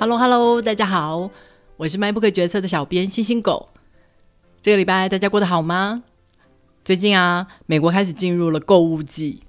[0.00, 1.30] Hello Hello，大家好，
[1.76, 3.68] 我是卖不可决策的小编星星狗。
[4.62, 6.02] 这个礼拜大家过得好吗？
[6.82, 9.42] 最近啊，美国开始进入了购物季，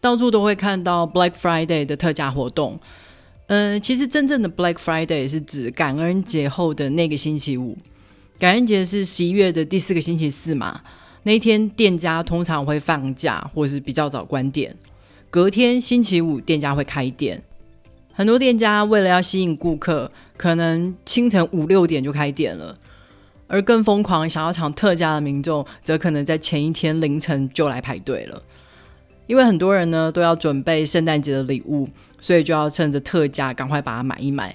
[0.00, 2.80] 到处都会看到 Black Friday 的特价活动。
[3.48, 7.76] 嗯，其实真正的 Black Friday 是指感恩节后的那个星期五。
[8.38, 10.80] 感恩节是十一月的第四个星期四嘛？
[11.24, 14.74] 那一天店家通常会放假，或是比较早关店。
[15.28, 17.42] 隔天星期五店家会开店。
[18.14, 22.74] 很多店家为了要吸引顾客，可能清晨五六点就开店了；
[23.46, 28.42] 而更疯狂想要抢特价的民众，则可能在前一天凌晨就来排队了。
[29.26, 31.88] 因为很多人呢都要准备圣诞节的礼物，
[32.20, 34.54] 所以就要趁着特价赶快把它买一买。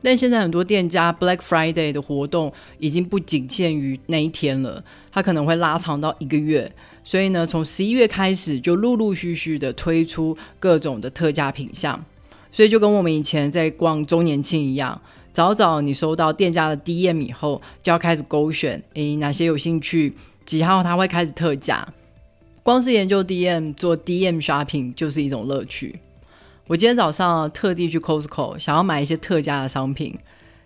[0.00, 6.70] 但现在很多店家 Black Friday 的活动已经不仅限于那一天了，它可能会拉长到一个月。
[7.02, 12.04] 所以呢，从十一月开始就陆陆续续的推出各种的特价品项。
[12.54, 15.02] 所以就跟我们以前在逛周年庆一样，
[15.32, 20.14] 早早你收到店家的 DM 以后，就要开始勾选，诶，哪些有兴趣，
[20.46, 21.92] 几号它会开始特价。
[22.62, 25.98] 光是研究 DM 做 DM shopping 就是一种乐趣。
[26.68, 30.16] 我今天早上特地去 Costco 想要买一些特价的商品，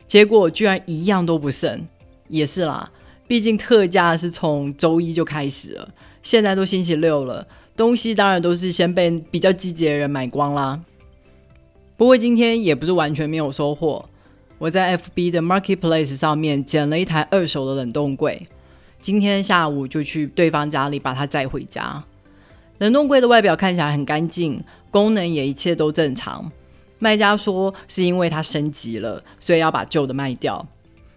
[0.06, 1.88] 结果居然一样都不剩。
[2.28, 2.90] 也是啦，
[3.26, 5.88] 毕竟特价是从周一就开始了，
[6.22, 10.78] 现在都星期六了，东西当然都是先被比较积极的人买光啦。
[11.98, 14.04] 不过今天也不是完全没有收获。
[14.58, 18.46] 我在 FB 的 Marketplace 上面捡了一台二手的冷冻柜，
[19.00, 22.04] 今天下午就去对方家里把它载回家。
[22.78, 26.52] 冷冻柜的外表看起来很干净，功能也一切都正常。
[27.00, 30.64] 卖家说是因为它升级了，所以要把旧的卖掉。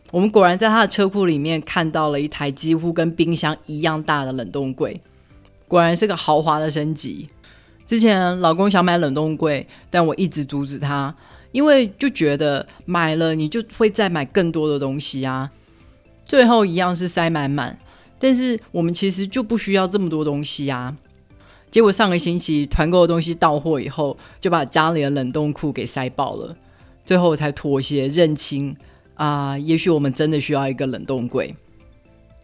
[0.10, 5.00] 我们果然在他的车库里面看到了一台几乎跟冰箱一样大的冷冻柜，
[5.68, 7.30] 果然是个豪华的升级。
[7.86, 11.14] 之前老公想买冷冻柜，但我一直阻止他，
[11.52, 15.52] 因为就觉得买了你就会再买更多的东西啊，
[16.24, 17.78] 最后一样是塞满满。
[18.18, 20.96] 但是我们其实就不需要这么多东西啊。
[21.72, 26.56] 结果上个星期团购的东西到货以后，就把家里的冷冻库给塞爆了，
[27.04, 28.76] 最后我才妥协认清
[29.16, 31.56] 啊，也许我们真的需要一个冷冻柜，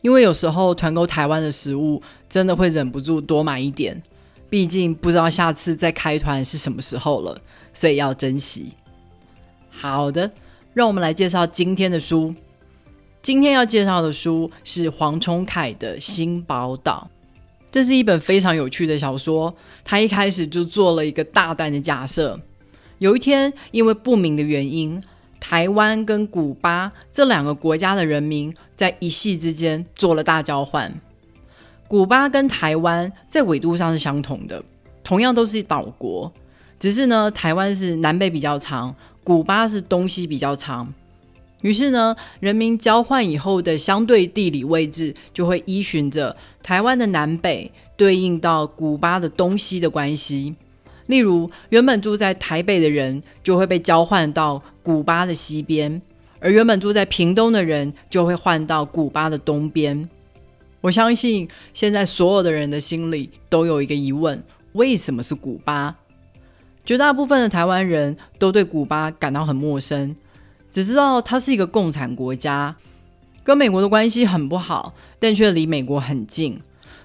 [0.01, 4.01] 因为有时候团购台湾的食物，真的会忍不住多买一点。
[4.49, 7.39] 毕竟不知道下次再开团是什么时候了，
[7.73, 8.73] 所以要珍惜。
[9.69, 10.31] 好的，
[10.73, 12.33] 让我们来介绍今天的书。
[13.21, 17.09] 今天要介绍的书是黄崇凯的《新宝岛》，
[17.69, 19.53] 这是一本非常有趣的小说。
[19.83, 22.39] 他一开始就做了一个大胆的假设：
[22.99, 25.03] 有一天，因为不明的原因，
[25.41, 30.93] 台湾跟古巴这两个国家的人民在一夕之间做了大交换。
[31.87, 34.61] 古巴跟台湾在纬度上是相同的，
[35.03, 36.31] 同样都是岛国，
[36.77, 38.93] 只是呢，台湾是南北比较长，
[39.23, 40.93] 古巴是东西比较长。
[41.61, 50.53] 于是呢，人民交换以后的相对地理位置就会依循着台湾的南北对应到古巴的东西的关系。
[51.07, 56.01] 例如，原本住在台北的人就会被交换到古巴的西边，
[56.39, 60.07] 而原本住在屏东的人就会换到古巴的东边。
[60.87, 65.93] 我相信现在所有的人的心里都有一个疑问：为什么是古巴？
[66.85, 70.15] 绝大部分的台湾人都对古巴感到很陌生，
[70.71, 72.73] 只知道它是一个共产国家，
[73.43, 76.57] 跟美国的关系很不好，但却离美国很近。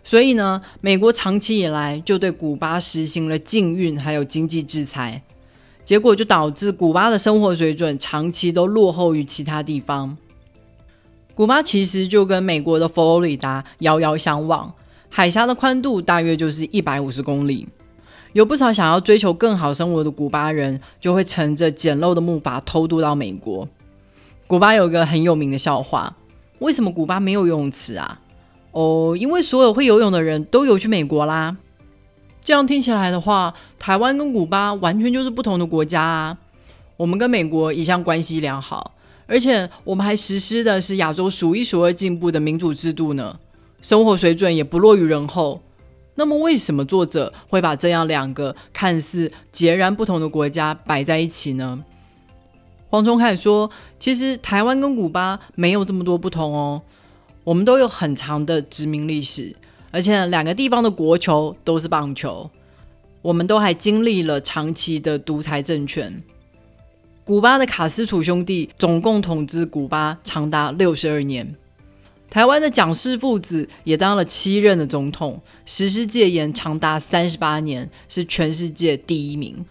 [0.04, 5.20] 所以呢，美国长期以来就对古巴实行了禁运还有经济制裁，
[5.84, 10.16] 结果就导致古巴的生活水准长期都落后于其他地方。
[11.34, 14.72] 古巴其实就跟美国的佛罗里达遥遥相望，
[15.08, 17.66] 海峡的宽度大约就是一百五十公里。
[18.34, 23.68] 有不少想要追求更好生活的古巴人，就会乘着简陋的木筏偷渡到美国。
[24.46, 26.14] 古巴有个很有名的笑话：
[26.58, 28.20] 为什么古巴没有游泳池啊？
[28.72, 31.56] 哦，因为所有会游泳的人都游去美国啦。
[32.42, 36.38] 这样听起来的话，台湾跟古巴完全就是不同的国家啊。
[36.96, 38.92] 我们跟美国一向关系良好。
[39.26, 43.38] 而且我们还实施的是亚洲数一数二进步的民主制度呢，
[43.80, 45.60] 生活水准也不落于人后。
[46.14, 51.82] 那么，为什么作者会把这样两个看似截然不同的国家摆在一起呢？
[52.90, 56.82] 黄忠凯说：“其实台湾跟古巴没有这么多不同哦，
[57.44, 59.56] 我们都有很长的殖民历史，
[59.90, 62.50] 而且两个地方的国球都是棒球，
[63.22, 66.22] 我们都还经历了长期的独裁政权。”
[67.24, 71.54] 古巴的卡斯楚兄弟总共统治古巴长达六十二年，
[72.28, 79.64] 台湾的蒋氏父子也当了七任的总统，实施戒严长达三十八年，是全世界第一名。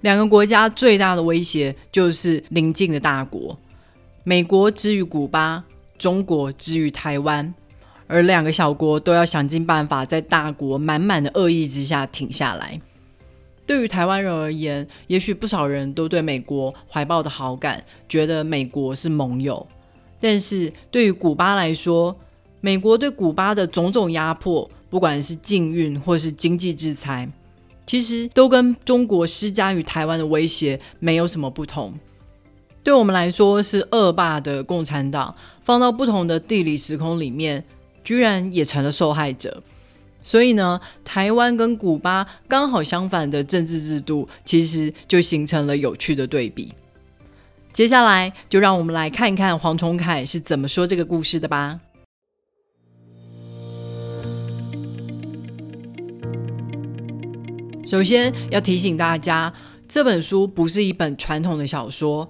[0.00, 3.58] 两个国家最大的威胁就是邻近的大国，
[4.22, 5.62] 美国之于古巴，
[5.98, 7.54] 中国之于台湾，
[8.06, 12.80] 而两个小国都要想尽办法在大国满满的恶意之下挺下来。
[13.66, 19.66] 对于台湾人而言，也许不少人都对美国怀抱的好感，觉得美国是盟友。
[20.20, 22.14] 但是对于古巴来说，
[22.60, 27.30] 美国对古巴的种种压迫，不管是禁运或是经济制裁，
[27.86, 31.92] 其实都跟中国施加于台湾的威胁没有什么不同。
[32.82, 37.64] 对我们来说，是恶霸的共产党，放到不同的地理时空里面，
[38.02, 39.62] 居然也成了受害者。
[40.24, 46.72] 所以呢，台湾跟古巴刚好相反的政治制度，其实就形成了有趣的对比。
[47.74, 51.78] 接下来，就让我们来看一看黄崇凯是怎么说这个故事的吧。
[57.86, 59.52] 首先要提醒大家，
[59.86, 62.28] 这本书不是一本传统的小说，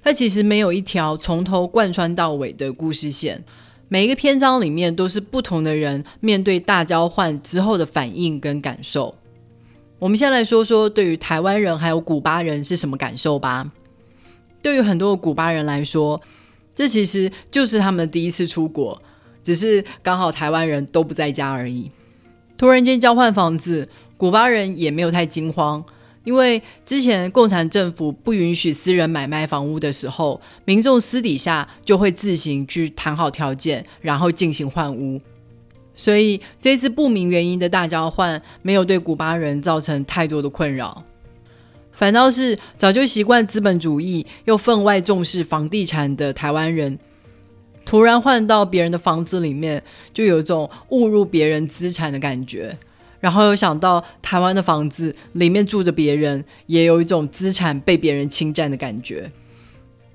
[0.00, 3.42] 它其实没有一条从头贯穿到尾的故事线。
[3.88, 9.14] 每一个篇章里面都是不同的人面对大交换之后的反应跟感受。
[10.00, 13.70] 我们先来说说对于台湾人还有古巴人是什么感受吧。
[14.60, 16.20] 对于很多古巴人来说，
[16.74, 19.00] 这其实就是他们第一次出国，
[19.44, 21.90] 只是刚好台湾人都不在家而已。
[22.58, 25.84] 突然间交换房子，古巴人也没有太惊慌。
[26.26, 35.20] 因为之前共产政府不允许私人买卖房屋的时候，民众私底下就会自行去谈好条件，然后进行换屋。
[35.94, 41.04] 所以这次不明原因的大交换没有对古巴人造成太多的困扰，
[41.92, 46.98] 反倒是早就习惯资本主义又分外重视房地产的台湾人，
[47.84, 49.80] 突然换到别人的房子里面，
[50.12, 52.76] 就有种误入别人资产的感觉。
[53.20, 59.30] 然后又想到台湾的房子里面住着别人，也有一种资产被别人侵占的感觉。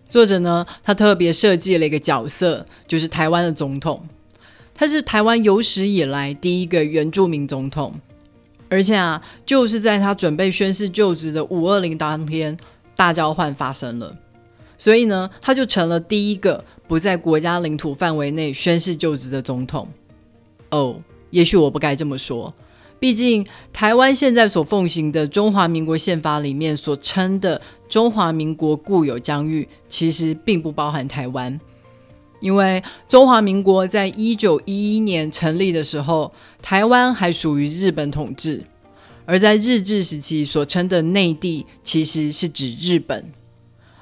[0.10, 4.06] 作者呢，他特别设计了一个角色，就是台湾的总统。
[4.74, 7.94] 他是台湾有史以来第一个原住民总统，
[8.68, 12.58] 而且啊，就是在他准备宣誓就职的五二零当天，
[12.96, 14.16] 大交换发生了。
[14.78, 19.88] 所以呢，他就成了第一个不在国家领土范围内宣誓就职的总统。
[20.72, 21.00] 哦，
[21.30, 22.52] 也许我不该这么说。
[23.02, 23.44] 毕竟，
[23.74, 27.60] 台湾现在所奉行的中华民国宪法里面所称的
[27.90, 31.60] 中华民国固有疆域，其实并不包含台湾。
[32.42, 36.32] 因为中华民国在一九一一年成立的时候，
[36.62, 38.60] 台湾还属于日本统治；
[39.26, 43.32] 而在日治时期所称的内地，其实是指日本。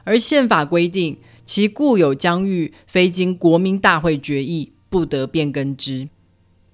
[0.04, 6.10] 而宪法规定，其固有疆域非经国民大会决议，不得变更之。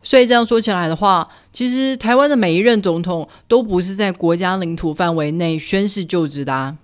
[0.06, 6.78] 所以这样说起来的话，其实台湾的每一任总统都不是在国家领土范围内宣誓就职的啊。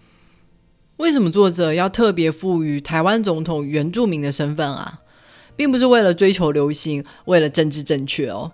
[0.98, 5.02] 为什么作者要特别赋予台湾总统原住民的身份啊？
[5.56, 8.52] 并不是为了追求流行，为了政治正确哦。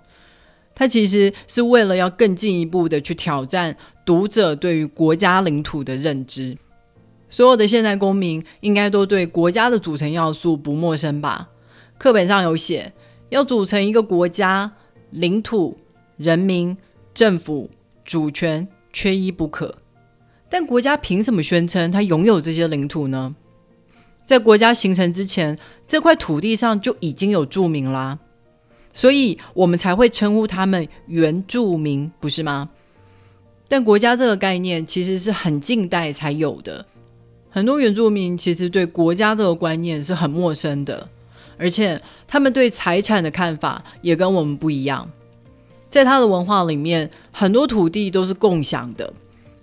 [0.75, 3.75] 他其实是为了要更进一步的去挑战
[4.06, 6.58] 读者对于国家领土的认知。
[7.30, 11.48] 所有的现代公民应该都对国家的组成要素不陌生吧？
[11.98, 12.92] 课本上有写。
[13.29, 14.71] 要组成一个国家，
[15.12, 15.77] 领土、
[16.18, 16.77] 人民、
[17.13, 17.69] 政府、
[18.06, 19.75] 主权缺一不可。
[20.50, 23.36] 但国家凭什么宣称它拥有这些领土呢？
[24.24, 25.57] 在国家形成之前，
[25.88, 28.19] 这块土地上就已经有住民啦，
[28.93, 32.69] 所以我们才会称呼他们原住民，不是吗？
[33.69, 36.86] 但国家这个概念其实是很近代才有的，
[37.50, 41.10] 很多原住民其实对国家这个观念是很陌生的。
[41.58, 45.10] 而且他们对财产的看法也跟我们不一样，
[45.90, 49.12] 在他的文化里面，很多土地都是共享的，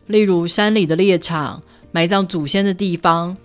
[0.06, 3.36] 例如山里的猎场、埋葬祖先的地方，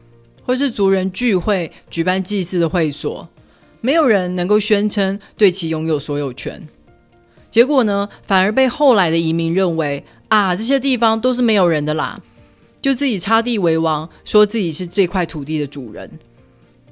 [0.44, 3.27] 或是族人聚会、举办祭祀的会所，
[3.82, 6.68] 没有人能够宣称对其拥有所有权。
[7.51, 12.20] 结果呢，反而被后来的移民认为啊，这些地方都是没有人的啦，
[12.82, 16.10] 就自己插地为王，说自己是这块土地的主人。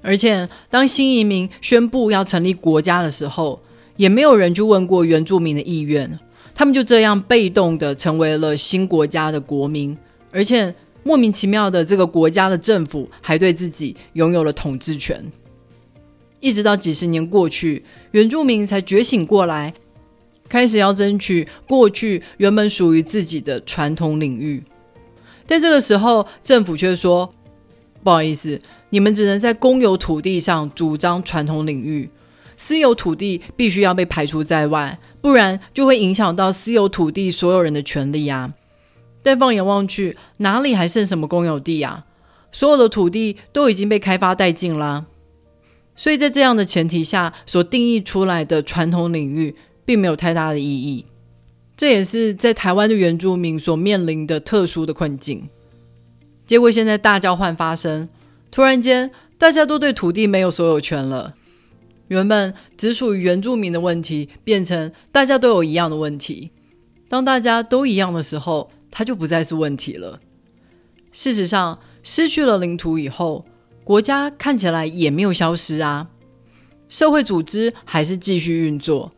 [0.01, 3.59] 而且，当新移民宣布要成立国家的时候，
[3.97, 6.19] 也没有人去问过原住民的意愿，
[6.53, 9.97] 他们就这样被动的成为了新国家的国民，
[10.31, 10.73] 而且
[11.03, 15.23] 莫名其妙的，这个国家的政府还对自己拥有了统治权。
[16.39, 19.73] 一直到几十年过去，原住民才觉醒过来，
[20.47, 24.63] 开始要争取过去原本属于自己的传统领域。
[25.47, 27.33] 但这个时候，政府却说
[28.03, 32.09] ：“不好意思。”你们只能在公有土地上主张传统领域，
[32.55, 38.53] 私有土地必须要被排除在外，不然就会影响到私有土地所有人的权利啊！
[39.21, 42.05] 但放眼望去，哪里还剩什么公有地啊？
[42.51, 45.05] 所有的土地都已经被开发殆尽啦。
[45.95, 49.53] 所以在这样的前提下，所定义出来的传统领域
[49.83, 51.05] 并没有太大的意义。
[51.75, 55.49] 这也是在台湾的原住民所面临的特殊的困境。
[56.45, 58.07] 结果现在大交换发生，
[58.51, 61.35] 突然间大家都对土地没有所有权了。
[62.07, 66.51] 原本只属于原住民的问题，变成大家都有一样的问题。
[67.09, 70.19] 当大家都一样的时候，它就不再是问题了。
[71.11, 73.45] 事实上，失去了领土以后。
[73.83, 76.09] 国家看起来也没有消失啊，
[76.89, 79.09] 社会组织还是继续运作。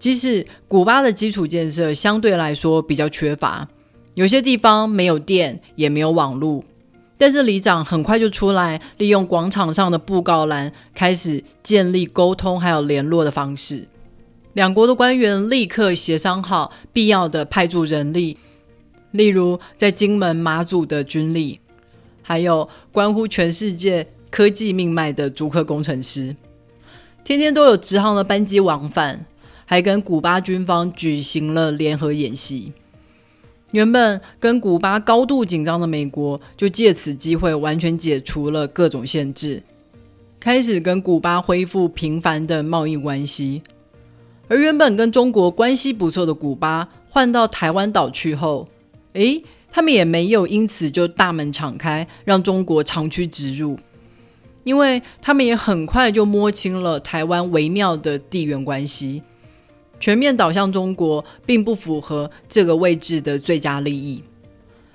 [0.00, 3.68] 即使古巴的基础建设相对来说比较缺乏，
[4.16, 6.64] 有些地方没有电也没有网络，
[7.20, 13.86] 但是里长很快就出来，利用广场上的布告栏开始建立沟通还有联络的方式。
[14.54, 18.38] 两国的官员立刻协商好必要的派驻人力，
[19.10, 21.60] 例如在金门、马祖的军力。
[22.22, 26.34] 还有关乎全世界科技命脉的竹科工程师，
[27.22, 29.26] 天天都有直航的班机往返，
[29.66, 32.72] 还跟古巴军方举行了联合演习。
[33.72, 39.62] 原本跟古巴高度紧张的美国，就借此机会完全解除了各种限制，
[40.38, 43.62] 开始跟古巴恢复频繁的贸易关系。
[44.48, 48.68] 而原本跟中国关系不错的古巴，换到台湾岛去后，
[49.12, 49.42] 诶。
[49.72, 53.78] 他们也没有因此就大门敞开，让中国长驱直入，
[54.64, 59.22] 因为他们也很快就摸清了台湾微妙的地缘关系，
[60.00, 64.22] 全面倒向中国并不符合这个位置的最佳利益。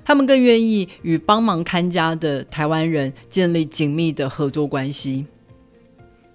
[0.03, 5.25] 他们更愿意与帮忙看家的台湾人建立紧密的合作关系。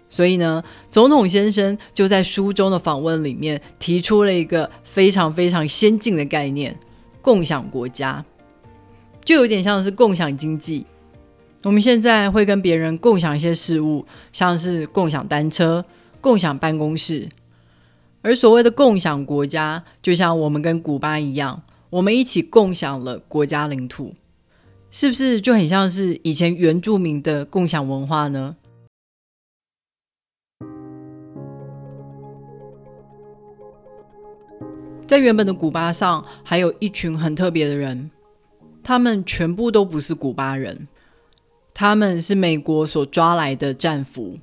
[0.09, 6.77] 所以呢，总统先生就在书中的访问里面提出了一个非常非常先进的概念——
[7.23, 8.25] 共享国家。
[9.25, 10.85] 就有点像是共享经济。
[11.63, 15.85] 我们现在会跟别人共享一些事物，像是共享单车、
[16.21, 17.29] 共享办公室。
[18.23, 24.13] 而所谓的共享国家，就像我们跟古巴一样，我们一起共享了国家领土，
[24.91, 28.57] 是不是就很像是以前原住民的共享文化呢？
[35.07, 38.11] 在原本的古巴上，还有一群很特别的人。
[38.83, 40.89] 他们全部都不是古巴人，
[41.75, 44.39] 他们是美国所抓来的战俘。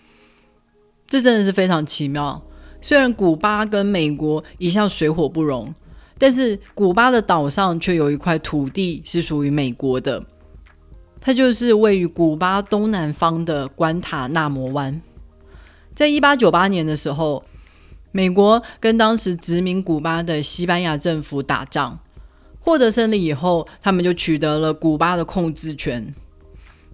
[1.07, 2.43] 这真的是非常奇妙。
[2.87, 5.75] 虽然古巴跟美国一向水火不容，
[6.17, 10.23] 但是古巴的岛上却有一块土地是属于美国的，
[11.19, 15.01] 它就是位于古巴东南方的关塔纳摩湾。
[15.93, 17.43] 在一八九八年的时候，
[18.13, 21.99] 美国跟当时殖民古巴的西班牙政府打仗。
[22.61, 26.15] 获得胜利以后，他们就取得了古巴的控制权。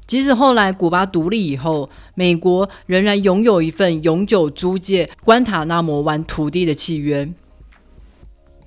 [0.05, 7.27] 即使后来古巴独立以后，美国仍然拥有一份永久租借关塔那摩湾土地的契约。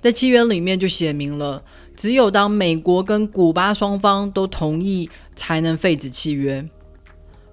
[0.01, 1.63] 在契约里面就写明了，
[1.95, 6.67] 只有当美国跟古巴双方都同意，才能废止契约。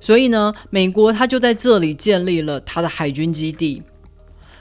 [0.01, 3.83] 所以呢，美国他就在这里建立了他的海军基地。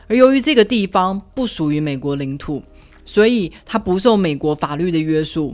[0.07, 2.61] 而由于这个地方不属于美国领土。
[3.05, 5.53] 所以，它不受美国法律的约束。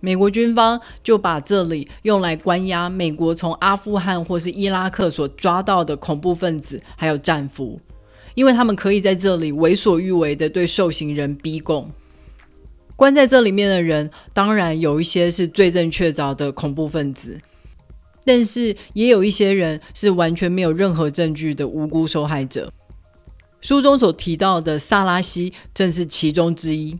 [0.00, 7.78] 美国军方就把这里用来关押美国从阿富汗或是伊拉克所抓到的恐怖分子，还有战俘，
[8.34, 11.90] 因为他们可以在这里为所欲为的对受刑人逼供。
[12.96, 17.40] 关在这里面的人，当然有一些是罪证确凿的恐怖分子，
[18.24, 22.72] 但是也有一些人是完全没有任何证据的无辜受害者。
[23.62, 26.98] 书中所提到的萨拉西正是其中之一。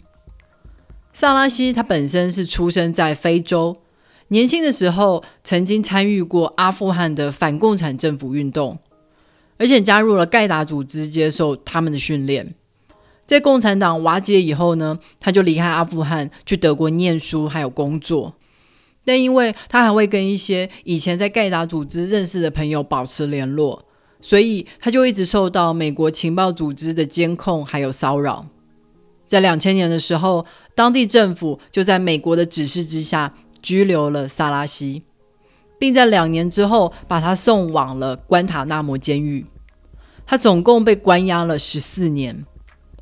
[1.21, 3.77] 萨拉西他本身是出生在非洲，
[4.29, 8.79] 年轻的时候曾经参与过阿富汗的反共产政府运动，
[9.59, 12.55] 而且加入了盖达组织接受他们的训练。
[13.27, 18.37] 在共产党瓦解以后呢，他就离开阿富汗去德国念书还有工作。
[19.05, 23.85] 但因为他还会跟一些以前在盖达组织认识的朋友保持联络。
[24.23, 28.47] 所以他就一直受到美国情报组织的监控还有骚扰。
[29.31, 30.45] 在两千年的时候，
[30.75, 33.33] 当地政府就在美国的指示之下
[33.63, 35.05] 拘留了萨拉西，
[35.79, 39.47] 并在两年之后把他送往了关塔那摩监狱。
[40.27, 42.45] 他总共被关押了十四年，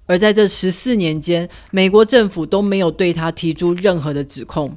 [0.05, 4.77] 而在这十四年间，美国政府都没有对他提出任何的指控，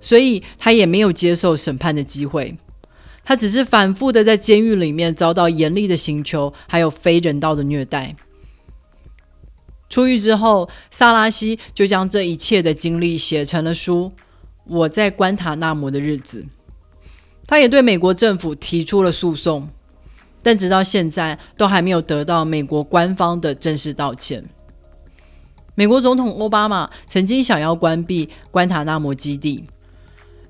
[0.00, 2.56] 所以他也没有接受审判的机会。
[3.22, 8.16] 他只是反复的在监狱里面遭到严厉的刑求，还有非人道的虐待。
[9.90, 14.10] 出狱之后，萨拉西就将这一切的经历写成了书
[14.64, 16.42] 《我在关塔那摩的日子》。
[17.46, 19.68] 他也对美国政府提出了诉讼，
[20.40, 24.42] 但直到现在都还没有得到美国官方的正式道歉。
[25.74, 29.64] 美国总统奥巴马曾经想要关闭关塔那摩基地，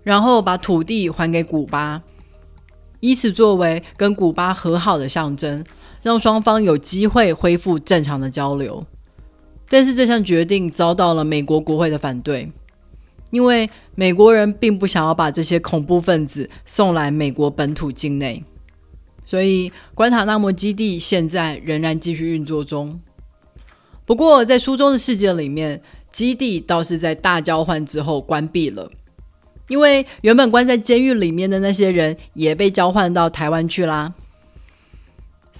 [0.02, 2.02] 然后把土地还给古巴，
[3.00, 5.64] 以此作为跟古巴和好的象征，
[6.02, 8.84] 让双方有机会恢复正常的交流。
[9.72, 12.50] 但是这项决定遭到了美国国会的反对，
[13.30, 18.42] 因为美国人并不想要把这些恐怖分子送来美国本土境内，
[19.24, 22.98] 所以关塔那摩基地现在仍然继续运作中。
[24.04, 28.90] 不过，在书中的世界里面，基地倒是在大交换之后关闭了，
[29.68, 34.12] 因为原本关在监狱里面的那些人也被交换到台湾去啦。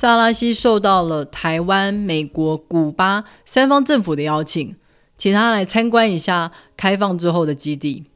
[0.01, 4.75] 萨拉西受到了台湾、美国、古巴三方政府的邀请，
[5.19, 8.07] 请他来参观一下开放之后的基地。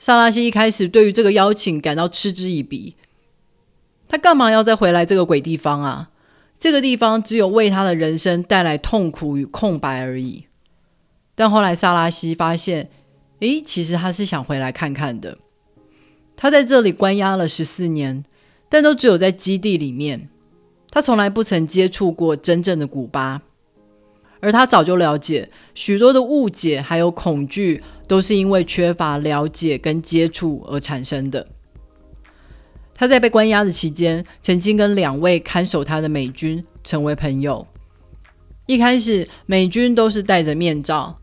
[0.00, 2.96] 萨拉西一开始对于这个邀请感到嗤之以鼻，
[4.08, 6.10] 他干嘛要再回来这个鬼地方啊？
[6.58, 10.46] 这个地方只有为他的人生带来痛苦与空白而已。
[11.36, 12.90] 但后来萨拉西发现，
[13.38, 15.38] 诶，其实他是想回来看看的。
[16.34, 18.24] 他在这里关押了十四年，
[18.68, 20.30] 但都只有在基地里面。
[20.96, 23.42] 他从来不曾接触过真正的古巴，
[24.40, 31.46] 而他早就了解许多的误解还有恐惧，都是因为缺乏了解跟接触而产生的。
[32.94, 37.66] 他在被关押的期间，曾经跟两位看守他的美军成为朋友。
[38.64, 41.18] 一开始，美军都是戴着面罩，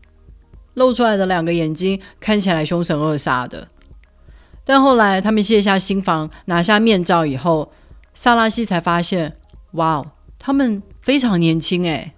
[0.74, 3.66] 露出来的两个眼睛看起来凶神恶煞的。
[4.64, 7.72] 但后来，他们卸下心防，拿下面罩以后，
[8.14, 9.34] 萨拉西才发现。
[9.74, 10.06] 哇哦，
[10.38, 12.12] 他们非常年轻诶。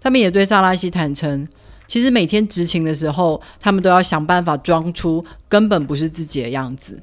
[0.00, 1.46] 他们也对萨拉西坦诚，
[1.86, 7.02] 其实每天执勤的时候，他们都要想办法装出根本不是自己的样子。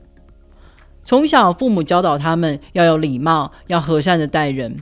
[1.04, 4.78] 从小父母教导他们要有礼貌，要和善的待人，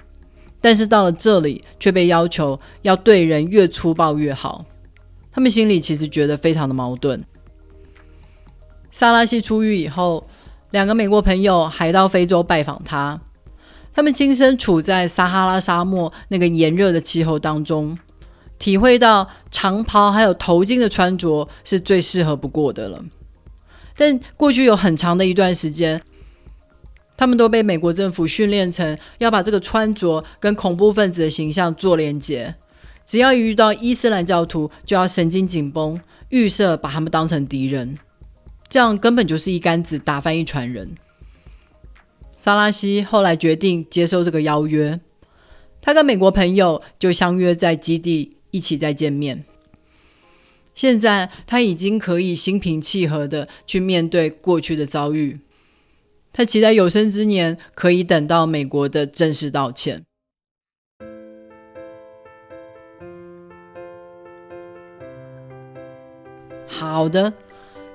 [0.60, 4.66] 但是到了这里却被要求要对人越粗暴越好。
[5.32, 7.24] 他们心里其实觉得非常的矛盾。
[8.90, 10.28] 萨拉西出狱以后，
[10.72, 13.22] 两个美国朋友还到非洲拜访他。
[13.98, 17.98] 他们亲身处在撒哈拉沙漠那个炎热的气候当中，
[18.60, 23.04] 体会到长袍还有头巾的穿着是最适合不过的了。
[23.96, 26.00] 但过去有很长的一段时间，
[27.18, 32.54] 他们都被美国政府训练成要把这个穿着跟恐怖分子的形象做连结，
[33.04, 37.98] 只要一遇到伊斯兰教徒，就要神经紧绷，预设把他们当成敌人，
[38.70, 40.88] 这样根本就是一竿子打翻一船人。
[42.40, 45.00] 萨拉西后来决定接受这个邀约，
[45.82, 49.44] 他跟美国朋友就相约在基地一起再见面。
[50.76, 55.40] 现在他已经可以心平气和的去面对过去的遭遇，
[56.32, 60.04] 他期待有生之年可以等到美国的正式道歉。
[66.68, 67.32] 好的，《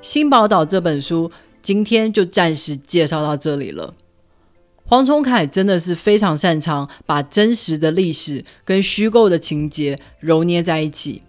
[0.02, 1.30] 新宝岛》这本书
[1.62, 3.94] 今天就暂时介绍到这里了。
[4.92, 11.22] 黄崇凯真的是非常擅长把真实的历史跟虚构的情节揉捏在一起，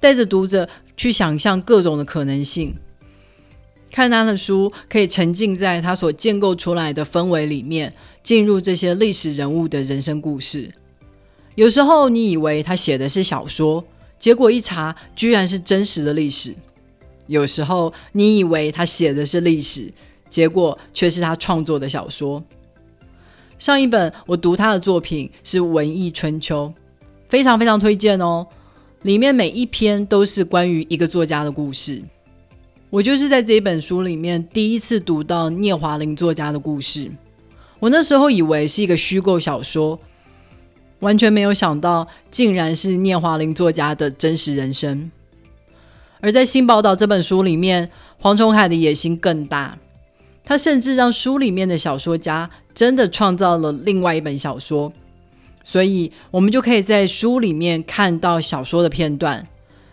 [0.00, 2.74] 带着读者去想象各种的可能性。
[3.90, 10.72] 看他的书，可以沉浸在他所建构出来的氛围里面，进入这些历史人物的人生故事。
[11.56, 13.84] 有时候你以为他写的是小说，
[14.18, 16.54] 结果一查，居然是真实的历史；
[17.26, 19.92] 有时候你以为他写的是历史，
[20.30, 22.42] 结果却是他创作的小说。
[23.58, 26.72] 上一本我读他的作品是《文艺春秋》，
[27.28, 28.46] 非常非常推荐哦。
[29.02, 32.02] 里面每一篇都是关于一个作家的故事。
[32.90, 37.10] 我就是在这一本书里面第一次读到聂华苓作家的故事。
[37.80, 39.98] 我那时候以为是一个虚构小说，
[41.00, 45.10] 完全没有想到竟然是聂华苓作家的真实人生。
[46.20, 49.78] 而在《新宝岛》这本书里面，黄崇海的野心更大。
[50.44, 54.92] 他甚至让书里面的小说家真的创造了另外一本小说，
[55.64, 59.44] 所以我们就可以在书里面看到小说的片段，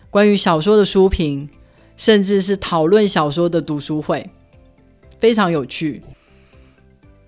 [0.08, 1.50] 关于小说的书评，
[1.96, 4.30] 甚至是讨论小说的读书会，
[5.18, 6.00] 非常有趣。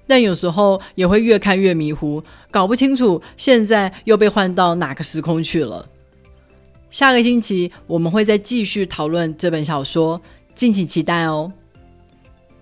[0.07, 5.85] 但有时候也会越看越迷糊，搞不清楚现在又被换到哪个时空去了。
[6.88, 10.23] 下个星期我们会再继续讨论这本小说，
[10.55, 11.53] 敬请期待哦。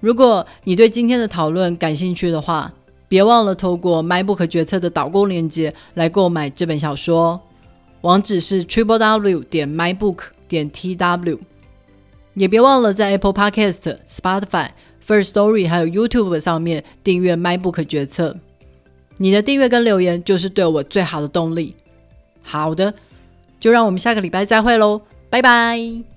[0.01, 2.73] 如果你对今天的讨论感兴趣的话，
[3.17, 7.41] 别忘了透过 MyBook 决策的导购链接来购买这本小说。
[8.03, 11.39] 网址是 triple w 点 mybook 点 tw。
[12.35, 14.69] 也别忘了在 Apple Podcast、Spotify、
[15.03, 18.37] First Story 还有 YouTube 上面订阅 MyBook 决策。
[19.17, 21.75] 你的订阅跟留言就是对我最好的动力。
[22.43, 22.93] 好的，
[23.59, 25.01] 就让我们下个礼拜再会喽，
[25.31, 26.16] 拜拜。